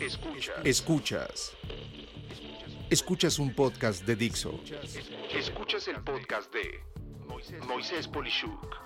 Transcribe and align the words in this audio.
Escuchas. 0.00 1.54
Escuchas. 2.88 3.38
un 3.38 3.54
podcast 3.54 4.06
de 4.06 4.16
Dixo. 4.16 4.58
Escuchas 5.36 5.88
el 5.88 6.02
podcast 6.02 6.50
de 6.54 6.80
Moisés 7.66 8.08
Polishuk. 8.08 8.76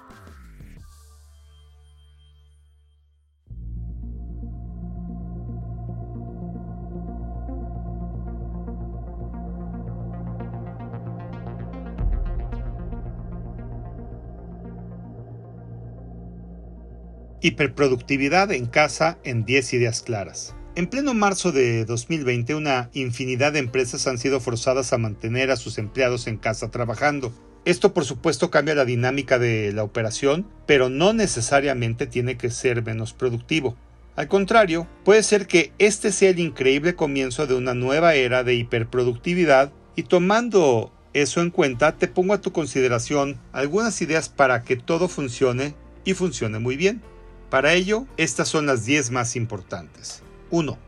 Hiperproductividad 17.41 18.51
en 18.51 18.67
casa 18.67 19.19
en 19.23 19.45
10 19.45 19.75
ideas 19.75 20.03
claras. 20.03 20.57
En 20.77 20.89
pleno 20.89 21.15
marzo 21.15 21.53
de 21.53 21.85
2020, 21.85 22.57
una 22.57 22.91
infinidad 22.95 23.53
de 23.53 23.61
empresas 23.61 24.09
han 24.09 24.19
sido 24.19 24.41
forzadas 24.41 24.93
a 24.93 24.99
mantener 24.99 25.53
a 25.53 25.57
sus 25.57 25.79
empleados 25.79 26.27
en 26.27 26.37
casa 26.37 26.73
trabajando. 26.73 27.33
Esto 27.65 27.95
por 27.95 28.05
supuesto 28.05 28.51
cambia 28.51 28.75
la 28.75 28.85
dinámica 28.85 29.39
de 29.39 29.73
la 29.73 29.85
operación, 29.85 30.49
pero 30.67 30.89
no 30.89 31.13
necesariamente 31.13 32.09
tiene 32.09 32.37
que 32.37 32.51
ser 32.51 32.83
menos 32.83 33.13
productivo. 33.13 33.77
Al 34.17 34.27
contrario, 34.27 34.89
puede 35.05 35.23
ser 35.23 35.47
que 35.47 35.71
este 35.79 36.11
sea 36.11 36.31
el 36.31 36.41
increíble 36.41 36.97
comienzo 36.97 37.47
de 37.47 37.55
una 37.55 37.75
nueva 37.75 38.17
era 38.17 38.43
de 38.43 38.57
hiperproductividad 38.57 39.73
y 39.95 40.03
tomando 40.03 40.93
eso 41.13 41.41
en 41.41 41.51
cuenta, 41.51 41.97
te 41.97 42.09
pongo 42.09 42.35
a 42.35 42.41
tu 42.41 42.51
consideración 42.51 43.39
algunas 43.53 44.03
ideas 44.03 44.29
para 44.29 44.65
que 44.65 44.75
todo 44.75 45.07
funcione 45.07 45.77
y 46.05 46.15
funcione 46.15 46.59
muy 46.59 46.77
bien. 46.77 47.01
Para 47.49 47.75
ello, 47.75 48.09
estas 48.17 48.49
son 48.49 48.67
las 48.67 48.85
10 48.85 49.13
más 49.13 49.37
importantes. 49.37 50.24
1. 50.55 50.79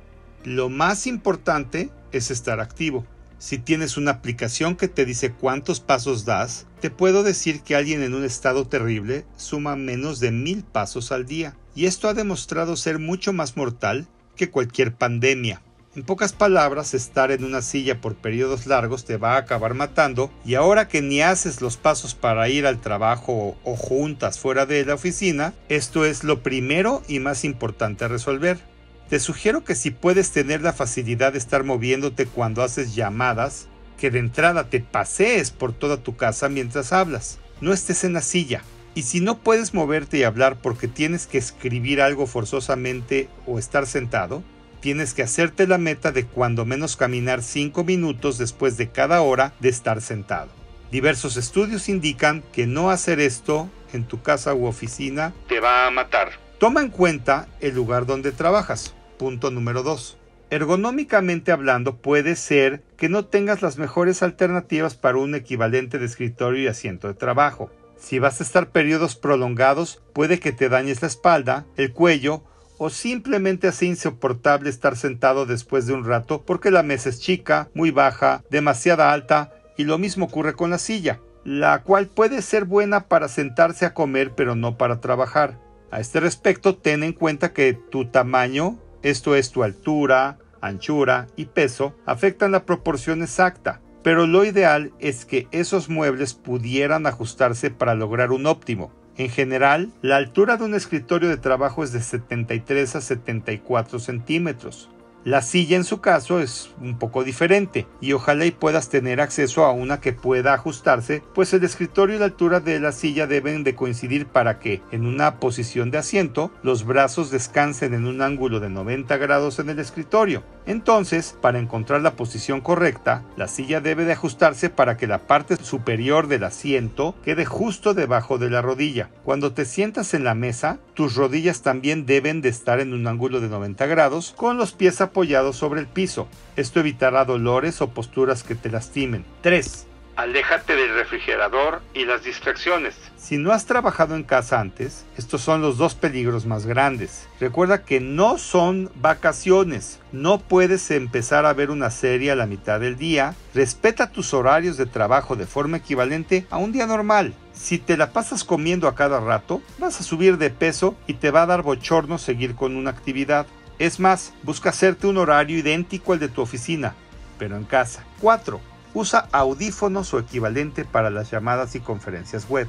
Lo 0.45 0.69
más 0.69 1.09
importante 1.09 1.91
es 2.12 2.30
estar 2.30 2.61
activo. 2.61 3.05
Si 3.39 3.59
tienes 3.59 3.97
una 3.97 4.12
aplicación 4.12 4.77
que 4.77 4.86
te 4.86 5.05
dice 5.05 5.33
cuántos 5.33 5.81
pasos 5.81 6.25
das, 6.25 6.67
te 6.81 6.89
puedo 6.89 7.25
decir 7.25 7.62
que 7.62 7.75
alguien 7.75 8.03
en 8.05 8.14
un 8.14 8.25
estado 8.25 8.69
terrible 8.69 9.25
suma 9.36 9.75
menos 9.75 10.20
de 10.20 10.31
mil 10.31 10.62
pasos 10.62 11.11
al 11.11 11.27
día. 11.27 11.56
Y 11.75 11.86
esto 11.86 12.08
ha 12.08 12.14
demostrado 12.14 12.77
ser 12.77 13.00
mucho 13.00 13.33
más 13.33 13.56
mortal 13.56 14.06
que 14.36 14.50
cualquier 14.50 14.95
pandemia. 14.95 15.61
En 15.97 16.05
pocas 16.05 16.33
palabras, 16.33 16.95
estar 16.95 17.33
en 17.33 17.42
una 17.42 17.61
silla 17.61 18.01
por 18.01 18.14
periodos 18.14 18.67
largos 18.67 19.05
te 19.05 19.17
va 19.17 19.34
a 19.34 19.39
acabar 19.39 19.75
matando 19.75 20.30
y 20.45 20.55
ahora 20.55 20.86
que 20.86 21.03
ni 21.03 21.23
haces 21.23 21.61
los 21.61 21.77
pasos 21.77 22.14
para 22.14 22.48
ir 22.48 22.67
al 22.67 22.80
trabajo 22.80 23.56
o 23.64 23.75
juntas 23.75 24.39
fuera 24.39 24.64
de 24.64 24.84
la 24.84 24.95
oficina, 24.95 25.55
esto 25.69 26.05
es 26.05 26.23
lo 26.23 26.42
primero 26.45 27.03
y 27.08 27.19
más 27.19 27.45
importante 27.45 28.05
a 28.05 28.08
resolver. 28.08 28.75
Te 29.08 29.20
sugiero 29.20 29.62
que 29.62 29.76
si 29.76 29.92
puedes 29.92 30.32
tener 30.32 30.62
la 30.62 30.72
facilidad 30.72 31.32
de 31.32 31.38
estar 31.38 31.62
moviéndote 31.62 32.26
cuando 32.26 32.62
haces 32.62 32.96
llamadas, 32.96 33.68
que 33.98 34.10
de 34.10 34.18
entrada 34.18 34.68
te 34.68 34.80
pasees 34.80 35.52
por 35.52 35.72
toda 35.72 35.98
tu 35.98 36.16
casa 36.16 36.48
mientras 36.48 36.92
hablas. 36.92 37.38
No 37.60 37.72
estés 37.72 38.02
en 38.02 38.12
la 38.12 38.20
silla. 38.20 38.62
Y 38.94 39.02
si 39.02 39.20
no 39.20 39.38
puedes 39.38 39.74
moverte 39.74 40.18
y 40.18 40.22
hablar 40.24 40.56
porque 40.56 40.88
tienes 40.88 41.27
que 41.27 41.38
escribir 41.38 42.00
algo 42.00 42.27
forzosamente 42.27 43.28
o 43.46 43.58
estar 43.58 43.86
sentado, 43.86 44.42
tienes 44.80 45.14
que 45.14 45.22
hacerte 45.22 45.66
la 45.66 45.78
meta 45.78 46.12
de 46.12 46.24
cuando 46.24 46.64
menos 46.64 46.96
caminar 46.96 47.42
5 47.42 47.84
minutos 47.84 48.38
después 48.38 48.77
de 48.77 48.88
cada 48.88 49.20
hora 49.20 49.52
de 49.60 49.68
estar 49.68 50.00
sentado. 50.00 50.48
Diversos 50.90 51.36
estudios 51.36 51.88
indican 51.88 52.42
que 52.52 52.66
no 52.66 52.90
hacer 52.90 53.20
esto 53.20 53.68
en 53.92 54.04
tu 54.04 54.22
casa 54.22 54.54
u 54.54 54.66
oficina 54.66 55.32
te 55.48 55.60
va 55.60 55.86
a 55.86 55.90
matar. 55.90 56.30
Toma 56.58 56.80
en 56.80 56.88
cuenta 56.88 57.48
el 57.60 57.74
lugar 57.74 58.06
donde 58.06 58.32
trabajas. 58.32 58.95
Punto 59.19 59.50
número 59.50 59.83
2. 59.83 60.19
Ergonómicamente 60.50 61.50
hablando, 61.50 61.97
puede 61.97 62.36
ser 62.36 62.83
que 62.97 63.09
no 63.09 63.25
tengas 63.25 63.62
las 63.62 63.78
mejores 63.78 64.23
alternativas 64.23 64.95
para 64.95 65.19
un 65.19 65.34
equivalente 65.34 65.98
de 65.98 66.06
escritorio 66.06 66.63
y 66.63 66.67
asiento 66.68 67.08
de 67.08 67.14
trabajo. 67.14 67.70
Si 67.98 68.18
vas 68.18 68.40
a 68.40 68.45
estar 68.45 68.70
periodos 68.70 69.17
prolongados, 69.17 70.02
puede 70.13 70.39
que 70.39 70.52
te 70.52 70.68
dañes 70.68 71.02
la 71.02 71.08
espalda, 71.08 71.67
el 71.77 71.92
cuello 71.92 72.45
o 72.79 72.90
simplemente 72.90 73.68
hace 73.68 73.86
insoportable 73.86 74.68
estar 74.68 74.96
sentado 74.96 75.46
después 75.46 75.86
de 75.86 75.95
un 75.95 76.05
rato 76.05 76.42
porque 76.42 76.70
la 76.70 76.83
mesa 76.83 77.08
es 77.08 77.20
chica, 77.20 77.70
muy 77.74 77.90
baja, 77.90 78.45
demasiada 78.51 79.13
alta 79.13 79.52
y 79.77 79.85
lo 79.85 79.98
mismo 79.98 80.27
ocurre 80.27 80.52
con 80.52 80.70
la 80.70 80.79
silla, 80.79 81.20
la 81.45 81.83
cual 81.83 82.07
puede 82.07 82.42
ser 82.42 82.67
buena 82.67 83.08
para 83.08 83.29
sentarse 83.29 83.86
a 83.86 83.95
comer 83.95 84.33
pero 84.36 84.55
no 84.55 84.77
para 84.77 85.01
trabajar. 85.01 85.58
A 85.90 86.01
este 86.01 86.20
respecto, 86.20 86.77
ten 86.77 87.02
en 87.02 87.13
cuenta 87.13 87.52
que 87.52 87.73
tu 87.73 88.07
tamaño, 88.07 88.79
esto 89.11 89.36
es 89.36 89.52
tu 89.52 89.62
altura, 89.62 90.39
anchura 90.61 91.28
y 91.36 91.44
peso, 91.44 91.94
afectan 92.06 92.50
la 92.50 92.64
proporción 92.64 93.22
exacta, 93.22 93.80
pero 94.02 94.27
lo 94.27 94.44
ideal 94.44 94.92
es 94.98 95.24
que 95.24 95.46
esos 95.52 95.89
muebles 95.89 96.34
pudieran 96.34 97.06
ajustarse 97.06 97.70
para 97.70 97.95
lograr 97.95 98.33
un 98.33 98.46
óptimo. 98.46 98.90
En 99.16 99.30
general, 99.30 99.92
la 100.02 100.16
altura 100.16 100.56
de 100.56 100.64
un 100.64 100.74
escritorio 100.74 101.28
de 101.28 101.36
trabajo 101.36 101.84
es 101.84 101.92
de 101.92 102.00
73 102.00 102.96
a 102.96 103.00
74 103.00 104.00
centímetros. 104.00 104.90
La 105.27 105.42
silla 105.42 105.77
en 105.77 105.83
su 105.83 106.01
caso 106.01 106.39
es 106.39 106.70
un 106.81 107.01
poco 107.01 107.25
diferente 107.25 107.89
y 108.01 108.13
ojalá 108.13 108.47
y 108.47 108.53
puedas 108.53 108.91
tener 108.91 109.20
acceso 109.20 109.64
a 109.64 109.73
una 109.73 110.01
que 110.01 110.13
pueda 110.13 110.55
ajustarse, 110.55 111.20
pues 111.35 111.53
el 111.53 111.64
escritorio 111.64 112.14
y 112.14 112.19
la 112.20 112.27
altura 112.27 112.61
de 112.61 112.79
la 112.79 112.92
silla 112.92 113.27
deben 113.27 113.64
de 113.64 113.75
coincidir 113.75 114.27
para 114.27 114.61
que, 114.61 114.83
en 114.92 115.05
una 115.05 115.41
posición 115.41 115.91
de 115.91 115.98
asiento, 115.98 116.53
los 116.63 116.85
brazos 116.85 117.33
descansen 117.33 117.92
en 117.92 118.07
un 118.07 118.23
ángulo 118.23 118.61
de 118.61 118.70
90 118.70 119.17
grados 119.17 119.59
en 119.59 119.69
el 119.69 119.81
escritorio. 119.81 120.45
Entonces, 120.66 121.36
para 121.40 121.58
encontrar 121.58 122.02
la 122.02 122.16
posición 122.16 122.60
correcta, 122.60 123.22
la 123.36 123.48
silla 123.48 123.80
debe 123.80 124.04
de 124.04 124.12
ajustarse 124.12 124.68
para 124.68 124.96
que 124.96 125.06
la 125.06 125.27
parte 125.27 125.56
superior 125.56 126.27
del 126.27 126.44
asiento 126.44 127.14
quede 127.24 127.44
justo 127.44 127.94
debajo 127.94 128.38
de 128.38 128.50
la 128.50 128.62
rodilla. 128.62 129.10
Cuando 129.25 129.52
te 129.52 129.64
sientas 129.64 130.12
en 130.14 130.25
la 130.25 130.34
mesa, 130.34 130.78
tus 130.94 131.14
rodillas 131.14 131.62
también 131.62 132.06
deben 132.06 132.40
de 132.40 132.49
estar 132.49 132.81
en 132.81 132.94
un 132.94 133.06
ángulo 133.06 133.40
de 133.40 133.49
90 133.49 133.87
grados 133.87 134.34
con 134.37 134.56
los 134.56 134.72
pies 134.72 135.00
apoyado 135.00 135.52
sobre 135.52 135.81
el 135.81 135.87
piso. 135.87 136.26
Esto 136.56 136.81
evitará 136.81 137.25
dolores 137.25 137.81
o 137.81 137.90
posturas 137.90 138.43
que 138.43 138.54
te 138.54 138.70
lastimen. 138.70 139.25
3. 139.43 139.87
Aléjate 140.16 140.75
del 140.75 140.94
refrigerador 140.94 141.82
y 141.93 142.06
las 142.06 142.25
distracciones. 142.25 142.94
Si 143.19 143.37
no 143.37 143.52
has 143.52 143.66
trabajado 143.66 144.16
en 144.16 144.22
casa 144.22 144.60
antes, 144.60 145.04
estos 145.19 145.43
son 145.43 145.60
los 145.60 145.76
dos 145.76 145.94
peligros 145.94 146.46
más 146.46 146.64
grandes. 146.64 147.28
Recuerda 147.38 147.84
que 147.84 148.00
no 148.00 148.38
son 148.38 148.90
vacaciones. 148.94 150.00
No 150.12 150.38
puedes 150.38 150.90
empezar 150.90 151.44
a 151.44 151.52
ver 151.52 151.70
una 151.70 151.90
serie 151.90 152.31
a 152.31 152.34
la 152.34 152.46
mitad 152.46 152.81
del 152.81 152.96
día. 152.96 153.34
Respeta 153.54 154.10
tus 154.10 154.32
horarios 154.32 154.78
de 154.78 154.87
trabajo 154.87 155.37
de 155.37 155.46
forma 155.46 155.76
equivalente 155.76 156.46
a 156.48 156.56
un 156.56 156.72
día 156.72 156.87
normal. 156.87 157.34
Si 157.52 157.76
te 157.76 157.98
la 157.98 158.12
pasas 158.12 158.43
comiendo 158.43 158.88
a 158.88 158.94
cada 158.94 159.20
rato, 159.20 159.60
vas 159.78 160.00
a 160.00 160.04
subir 160.04 160.38
de 160.38 160.48
peso 160.48 160.96
y 161.06 161.14
te 161.14 161.31
va 161.31 161.43
a 161.43 161.46
dar 161.46 161.60
bochorno 161.60 162.16
seguir 162.16 162.54
con 162.54 162.76
una 162.76 162.88
actividad. 162.88 163.46
Es 163.78 164.00
más, 164.00 164.32
busca 164.44 164.70
hacerte 164.70 165.08
un 165.08 165.19
horario 165.19 165.58
idéntico 165.58 166.14
al 166.14 166.20
de 166.20 166.28
tu 166.28 166.40
oficina, 166.40 166.94
pero 167.38 167.56
en 167.56 167.64
casa. 167.64 168.02
4. 168.22 168.75
Usa 168.99 169.29
audífonos 169.31 170.14
o 170.14 170.19
equivalente 170.19 170.87
para 170.87 171.11
las 171.11 171.31
llamadas 171.31 171.75
y 171.75 171.81
conferencias 171.81 172.49
web. 172.49 172.67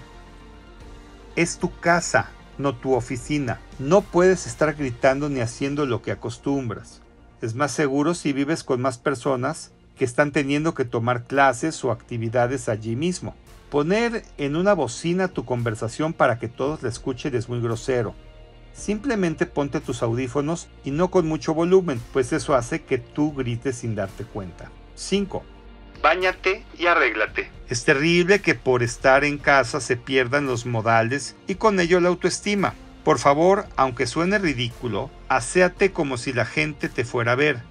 Es 1.38 1.58
tu 1.58 1.74
casa, 1.80 2.32
no 2.58 2.76
tu 2.76 2.96
oficina. 2.96 3.62
No 3.80 4.02
puedes 4.02 4.46
estar 4.46 4.74
gritando 4.74 5.30
ni 5.30 5.40
haciendo 5.40 5.86
lo 5.86 6.02
que 6.02 6.12
acostumbras. 6.12 7.02
Es 7.42 7.56
más 7.56 7.72
seguro 7.72 8.14
si 8.14 8.34
vives 8.34 8.66
con 8.66 8.82
más 8.82 8.98
personas 8.98 9.72
que 9.96 10.04
están 10.04 10.34
teniendo 10.34 10.74
que 10.74 10.84
tomar 10.84 11.24
clases 11.24 11.82
o 11.86 11.94
actividades 11.94 12.68
allí 12.68 12.98
mismo. 12.98 13.34
Poner 13.70 14.26
en 14.38 14.58
una 14.58 14.74
bocina 14.74 15.30
tu 15.30 15.46
conversación 15.46 16.12
para 16.12 16.40
que 16.40 16.50
todos 16.50 16.84
la 16.84 16.90
escuchen 16.90 17.36
es 17.36 17.48
muy 17.48 17.62
grosero. 17.62 18.16
Simplemente 18.74 19.46
ponte 19.46 19.80
tus 19.80 20.04
audífonos 20.04 20.68
y 20.84 20.92
no 20.92 21.10
con 21.10 21.26
mucho 21.26 21.54
volumen, 21.54 22.02
pues 22.12 22.34
eso 22.34 22.54
hace 22.54 22.84
que 22.84 22.98
tú 22.98 23.34
grites 23.34 23.78
sin 23.78 23.96
darte 23.96 24.26
cuenta. 24.26 24.70
5. 24.96 25.57
Báñate 26.02 26.64
y 26.78 26.88
arréglate. 26.88 27.50
Es 27.70 27.84
terrible 27.84 28.40
que 28.40 28.56
por 28.56 28.84
estar 28.84 29.24
en 29.24 29.38
casa 29.38 29.82
se 29.82 29.98
pierdan 29.98 30.46
los 30.46 30.66
modales 30.66 31.36
y 31.48 31.56
con 31.56 31.80
ello 31.80 32.00
la 32.00 32.10
autoestima. 32.10 32.74
Por 33.04 33.20
favor, 33.20 33.66
aunque 33.76 34.08
suene 34.08 34.38
ridículo, 34.38 35.10
aséate 35.30 35.92
como 35.92 36.18
si 36.18 36.34
la 36.34 36.46
gente 36.46 36.90
te 36.90 37.06
fuera 37.06 37.34
a 37.34 37.36
ver. 37.36 37.62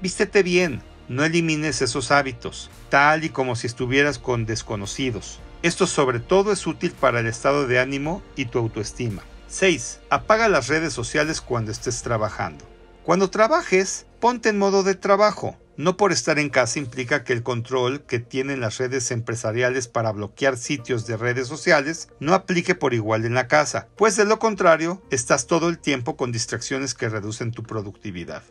Vístete 0.00 0.42
bien, 0.42 0.82
no 1.08 1.24
elimines 1.24 1.82
esos 1.82 2.10
hábitos, 2.10 2.70
tal 2.88 3.24
y 3.24 3.28
como 3.28 3.54
si 3.54 3.66
estuvieras 3.66 4.18
con 4.18 4.46
desconocidos. 4.46 5.40
Esto 5.62 5.86
sobre 5.86 6.20
todo 6.20 6.52
es 6.52 6.66
útil 6.66 6.92
para 6.92 7.20
el 7.20 7.26
estado 7.26 7.66
de 7.66 7.78
ánimo 7.78 8.22
y 8.34 8.46
tu 8.46 8.58
autoestima. 8.58 9.22
6. 9.48 10.00
Apaga 10.10 10.48
las 10.48 10.68
redes 10.68 10.92
sociales 10.92 11.40
cuando 11.40 11.70
estés 11.70 12.02
trabajando. 12.02 12.64
Cuando 13.04 13.30
trabajes, 13.30 14.06
ponte 14.22 14.50
en 14.50 14.58
modo 14.58 14.84
de 14.84 14.94
trabajo. 14.94 15.56
No 15.76 15.96
por 15.96 16.12
estar 16.12 16.38
en 16.38 16.48
casa 16.48 16.78
implica 16.78 17.24
que 17.24 17.32
el 17.32 17.42
control 17.42 18.06
que 18.06 18.20
tienen 18.20 18.60
las 18.60 18.78
redes 18.78 19.10
empresariales 19.10 19.88
para 19.88 20.12
bloquear 20.12 20.56
sitios 20.56 21.08
de 21.08 21.16
redes 21.16 21.48
sociales 21.48 22.08
no 22.20 22.32
aplique 22.32 22.76
por 22.76 22.94
igual 22.94 23.24
en 23.24 23.34
la 23.34 23.48
casa, 23.48 23.88
pues 23.96 24.14
de 24.14 24.24
lo 24.24 24.38
contrario, 24.38 25.02
estás 25.10 25.48
todo 25.48 25.68
el 25.68 25.80
tiempo 25.80 26.16
con 26.16 26.30
distracciones 26.30 26.94
que 26.94 27.08
reducen 27.08 27.50
tu 27.50 27.64
productividad. 27.64 28.44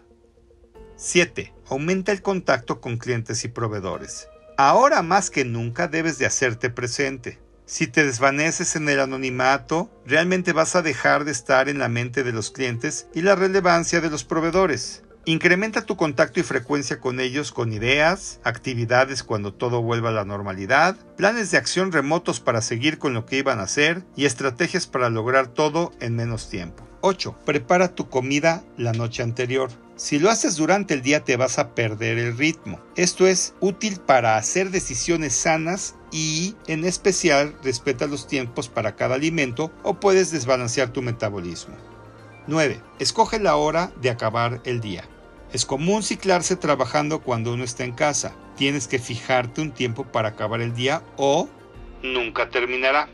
7. 0.97 1.53
Aumenta 1.69 2.11
el 2.11 2.21
contacto 2.21 2.81
con 2.81 2.97
clientes 2.97 3.45
y 3.45 3.47
proveedores. 3.47 4.27
Ahora 4.57 5.01
más 5.03 5.29
que 5.29 5.45
nunca 5.45 5.87
debes 5.87 6.17
de 6.17 6.25
hacerte 6.25 6.69
presente. 6.69 7.39
Si 7.65 7.87
te 7.87 8.03
desvaneces 8.03 8.75
en 8.75 8.89
el 8.89 8.99
anonimato, 8.99 9.89
realmente 10.05 10.51
vas 10.51 10.75
a 10.75 10.81
dejar 10.81 11.23
de 11.23 11.31
estar 11.31 11.69
en 11.69 11.79
la 11.79 11.87
mente 11.87 12.23
de 12.23 12.33
los 12.33 12.51
clientes 12.51 13.07
y 13.13 13.21
la 13.21 13.35
relevancia 13.35 14.01
de 14.01 14.09
los 14.09 14.25
proveedores. 14.25 15.03
Incrementa 15.25 15.85
tu 15.85 15.97
contacto 15.97 16.39
y 16.39 16.43
frecuencia 16.43 16.99
con 16.99 17.19
ellos 17.19 17.51
con 17.51 17.71
ideas, 17.73 18.39
actividades 18.43 19.21
cuando 19.23 19.53
todo 19.53 19.83
vuelva 19.83 20.09
a 20.09 20.13
la 20.13 20.25
normalidad, 20.25 20.95
planes 21.15 21.51
de 21.51 21.59
acción 21.59 21.91
remotos 21.91 22.39
para 22.39 22.63
seguir 22.63 22.97
con 22.97 23.13
lo 23.13 23.27
que 23.27 23.37
iban 23.37 23.59
a 23.59 23.63
hacer 23.63 24.03
y 24.15 24.25
estrategias 24.25 24.87
para 24.87 25.11
lograr 25.11 25.45
todo 25.45 25.91
en 25.99 26.15
menos 26.15 26.49
tiempo. 26.49 26.87
8. 27.01 27.35
Prepara 27.45 27.93
tu 27.93 28.09
comida 28.09 28.63
la 28.77 28.93
noche 28.93 29.21
anterior. 29.21 29.69
Si 29.95 30.17
lo 30.17 30.31
haces 30.31 30.55
durante 30.55 30.95
el 30.95 31.03
día 31.03 31.23
te 31.23 31.37
vas 31.37 31.59
a 31.59 31.75
perder 31.75 32.17
el 32.17 32.35
ritmo. 32.35 32.81
Esto 32.95 33.27
es 33.27 33.53
útil 33.59 33.99
para 33.99 34.37
hacer 34.37 34.71
decisiones 34.71 35.33
sanas 35.33 35.95
y 36.11 36.55
en 36.65 36.83
especial 36.83 37.55
respeta 37.63 38.07
los 38.07 38.27
tiempos 38.27 38.69
para 38.69 38.95
cada 38.95 39.15
alimento 39.15 39.71
o 39.83 39.99
puedes 39.99 40.31
desbalancear 40.31 40.89
tu 40.89 41.03
metabolismo. 41.03 41.75
9. 42.47 42.81
Escoge 42.97 43.37
la 43.39 43.55
hora 43.55 43.91
de 44.01 44.09
acabar 44.09 44.61
el 44.65 44.81
día. 44.81 45.07
Es 45.53 45.65
común 45.65 46.01
ciclarse 46.01 46.55
trabajando 46.55 47.21
cuando 47.21 47.53
uno 47.53 47.63
está 47.63 47.83
en 47.83 47.91
casa. 47.91 48.33
Tienes 48.55 48.87
que 48.87 48.99
fijarte 48.99 49.61
un 49.61 49.71
tiempo 49.71 50.05
para 50.05 50.29
acabar 50.29 50.61
el 50.61 50.73
día 50.73 51.03
o 51.17 51.49
nunca 52.01 52.49
terminará. 52.49 53.09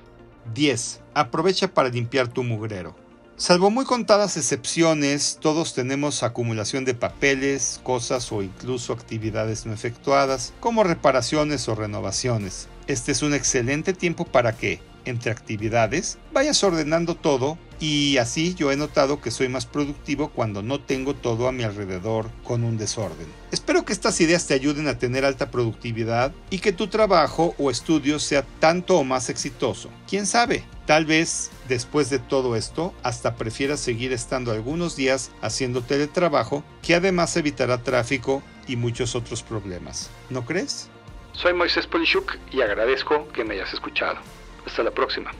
10. 0.53 1.01
Aprovecha 1.13 1.73
para 1.73 1.89
limpiar 1.89 2.27
tu 2.27 2.43
mugrero. 2.43 2.95
Salvo 3.39 3.69
muy 3.69 3.85
contadas 3.85 4.35
excepciones, 4.35 5.37
todos 5.39 5.75
tenemos 5.75 6.23
acumulación 6.23 6.85
de 6.85 6.95
papeles, 6.95 7.79
cosas 7.83 8.31
o 8.31 8.41
incluso 8.41 8.93
actividades 8.93 9.67
no 9.67 9.73
efectuadas, 9.73 10.53
como 10.59 10.83
reparaciones 10.83 11.69
o 11.69 11.75
renovaciones. 11.75 12.67
Este 12.87 13.11
es 13.11 13.21
un 13.21 13.35
excelente 13.35 13.93
tiempo 13.93 14.25
para 14.25 14.57
que, 14.57 14.79
entre 15.07 15.31
actividades, 15.31 16.17
vayas 16.33 16.63
ordenando 16.63 17.15
todo 17.15 17.57
y 17.79 18.17
así 18.17 18.55
yo 18.55 18.71
he 18.71 18.75
notado 18.75 19.21
que 19.21 19.31
soy 19.31 19.49
más 19.49 19.65
productivo 19.65 20.29
cuando 20.29 20.61
no 20.61 20.79
tengo 20.79 21.13
todo 21.13 21.47
a 21.47 21.51
mi 21.51 21.63
alrededor 21.63 22.29
con 22.43 22.63
un 22.63 22.77
desorden. 22.77 23.27
Espero 23.51 23.85
que 23.85 23.93
estas 23.93 24.19
ideas 24.21 24.47
te 24.47 24.53
ayuden 24.53 24.87
a 24.87 24.97
tener 24.97 25.25
alta 25.25 25.51
productividad 25.51 26.31
y 26.49 26.59
que 26.59 26.71
tu 26.71 26.87
trabajo 26.87 27.55
o 27.57 27.69
estudio 27.69 28.19
sea 28.19 28.43
tanto 28.59 28.97
o 28.97 29.03
más 29.03 29.29
exitoso. 29.29 29.89
¿Quién 30.07 30.25
sabe? 30.25 30.63
Tal 30.85 31.05
vez 31.05 31.51
después 31.67 32.09
de 32.09 32.19
todo 32.19 32.55
esto 32.55 32.93
hasta 33.03 33.35
prefieras 33.35 33.79
seguir 33.79 34.13
estando 34.13 34.51
algunos 34.51 34.95
días 34.95 35.31
haciendo 35.41 35.81
teletrabajo 35.81 36.63
que 36.81 36.95
además 36.95 37.35
evitará 37.37 37.83
tráfico 37.83 38.41
y 38.67 38.75
muchos 38.75 39.15
otros 39.15 39.43
problemas. 39.43 40.09
¿No 40.29 40.45
crees? 40.45 40.89
Soy 41.33 41.53
Moisés 41.53 41.85
Polishuk 41.85 42.35
y 42.51 42.61
agradezco 42.61 43.27
que 43.29 43.43
me 43.43 43.55
hayas 43.55 43.73
escuchado. 43.73 44.17
Hasta 44.67 44.83
la 44.83 44.91
próxima. 44.91 45.31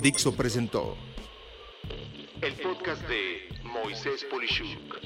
Dixo 0.00 0.36
presentó 0.36 0.96
El 2.40 2.54
podcast 2.54 3.02
de 3.08 3.48
Moisés 3.64 4.24
Polishuk. 4.30 5.00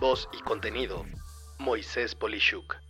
Voz 0.00 0.28
y 0.32 0.42
contenido: 0.42 1.04
Moisés 1.58 2.14
Polishuk. 2.14 2.85